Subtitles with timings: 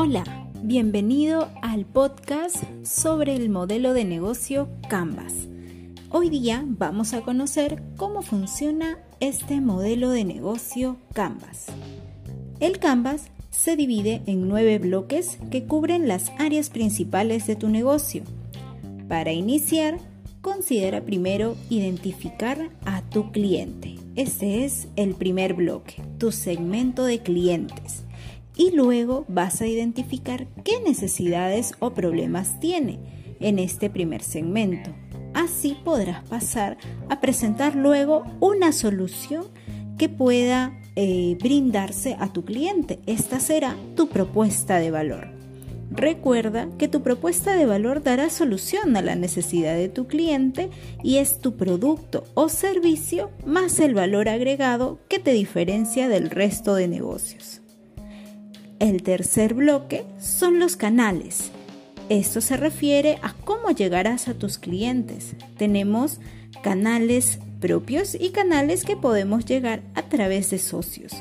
[0.00, 0.22] Hola,
[0.62, 2.54] bienvenido al podcast
[2.84, 5.34] sobre el modelo de negocio Canvas.
[6.10, 11.66] Hoy día vamos a conocer cómo funciona este modelo de negocio Canvas.
[12.60, 18.22] El Canvas se divide en nueve bloques que cubren las áreas principales de tu negocio.
[19.08, 19.98] Para iniciar,
[20.42, 23.96] considera primero identificar a tu cliente.
[24.14, 28.04] Este es el primer bloque, tu segmento de clientes
[28.58, 32.98] y luego vas a identificar qué necesidades o problemas tiene
[33.40, 34.90] en este primer segmento.
[35.32, 36.76] Así podrás pasar
[37.08, 39.46] a presentar luego una solución
[39.96, 42.98] que pueda eh, brindarse a tu cliente.
[43.06, 45.28] Esta será tu propuesta de valor.
[45.90, 50.68] Recuerda que tu propuesta de valor dará solución a la necesidad de tu cliente
[51.02, 56.74] y es tu producto o servicio más el valor agregado que te diferencia del resto
[56.74, 57.62] de negocios.
[58.80, 61.50] El tercer bloque son los canales.
[62.08, 65.34] Esto se refiere a cómo llegarás a tus clientes.
[65.56, 66.20] Tenemos
[66.62, 71.12] canales propios y canales que podemos llegar a través de socios.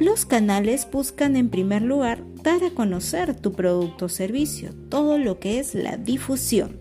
[0.00, 5.38] Los canales buscan en primer lugar dar a conocer tu producto o servicio, todo lo
[5.38, 6.80] que es la difusión.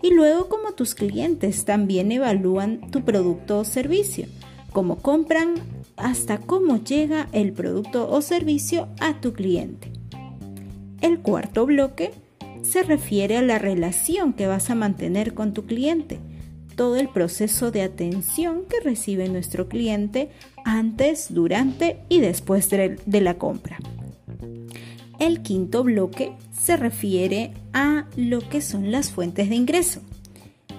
[0.00, 4.26] Y luego como tus clientes también evalúan tu producto o servicio,
[4.72, 5.54] cómo compran,
[6.02, 9.92] hasta cómo llega el producto o servicio a tu cliente.
[11.00, 12.12] El cuarto bloque
[12.62, 16.18] se refiere a la relación que vas a mantener con tu cliente,
[16.76, 20.30] todo el proceso de atención que recibe nuestro cliente
[20.64, 23.78] antes, durante y después de, la compra.
[25.18, 30.00] El quinto bloque se refiere a lo que son las fuentes de ingreso.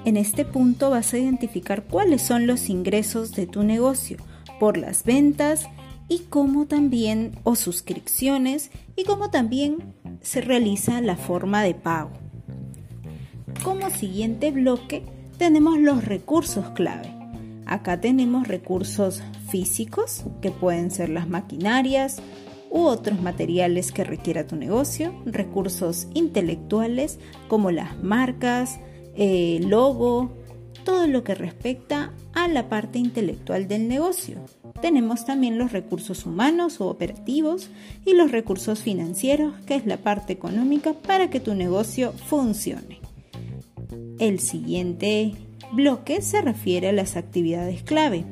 [0.05, 4.17] En este punto vas a identificar cuáles son los ingresos de tu negocio,
[4.61, 5.67] por las ventas
[6.07, 12.11] y cómo también o suscripciones y cómo también se realiza la forma de pago.
[13.63, 15.01] Como siguiente bloque
[15.39, 17.11] tenemos los recursos clave.
[17.65, 22.17] Acá tenemos recursos físicos que pueden ser las maquinarias
[22.69, 28.79] u otros materiales que requiera tu negocio, recursos intelectuales como las marcas,
[29.15, 30.37] eh, logo,
[30.83, 34.37] todo lo que respecta a la parte intelectual del negocio.
[34.81, 37.69] Tenemos también los recursos humanos o operativos
[38.05, 42.99] y los recursos financieros, que es la parte económica para que tu negocio funcione.
[44.19, 45.33] El siguiente
[45.71, 48.25] bloque se refiere a las actividades clave.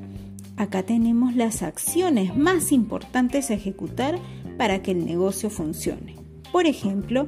[0.58, 4.20] Acá tenemos las acciones más importantes a ejecutar
[4.58, 6.16] para que el negocio funcione.
[6.52, 7.28] Por ejemplo,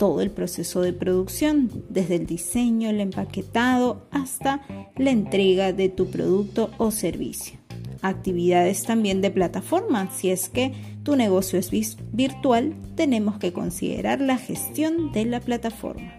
[0.00, 4.62] todo el proceso de producción, desde el diseño, el empaquetado hasta
[4.96, 7.58] la entrega de tu producto o servicio.
[8.00, 10.72] Actividades también de plataforma, si es que
[11.02, 11.70] tu negocio es
[12.12, 16.14] virtual, tenemos que considerar la gestión de la plataforma.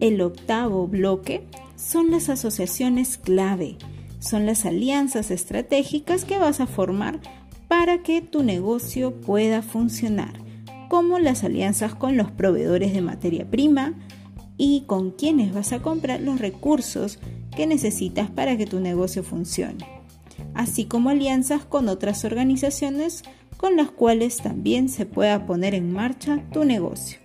[0.00, 1.44] El octavo bloque
[1.76, 3.76] son las asociaciones clave,
[4.18, 7.20] son las alianzas estratégicas que vas a formar
[7.68, 10.39] para que tu negocio pueda funcionar
[10.90, 13.94] como las alianzas con los proveedores de materia prima
[14.56, 17.20] y con quienes vas a comprar los recursos
[17.54, 19.86] que necesitas para que tu negocio funcione,
[20.52, 23.22] así como alianzas con otras organizaciones
[23.56, 27.20] con las cuales también se pueda poner en marcha tu negocio.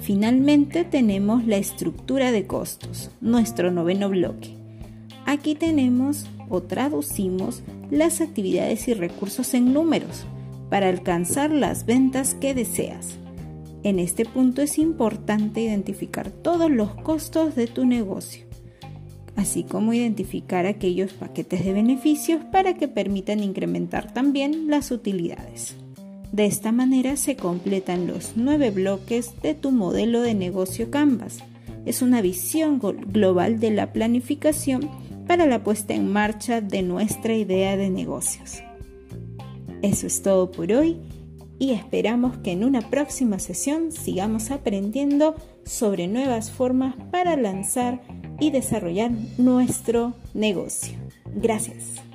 [0.00, 4.56] Finalmente tenemos la estructura de costos, nuestro noveno bloque.
[5.26, 10.24] Aquí tenemos o traducimos las actividades y recursos en números
[10.68, 13.18] para alcanzar las ventas que deseas.
[13.82, 18.44] En este punto es importante identificar todos los costos de tu negocio,
[19.36, 25.76] así como identificar aquellos paquetes de beneficios para que permitan incrementar también las utilidades.
[26.32, 31.38] De esta manera se completan los nueve bloques de tu modelo de negocio Canvas.
[31.86, 34.90] Es una visión global de la planificación
[35.26, 38.62] para la puesta en marcha de nuestra idea de negocios.
[39.82, 40.98] Eso es todo por hoy
[41.58, 45.34] y esperamos que en una próxima sesión sigamos aprendiendo
[45.64, 48.00] sobre nuevas formas para lanzar
[48.40, 50.96] y desarrollar nuestro negocio.
[51.34, 52.07] Gracias.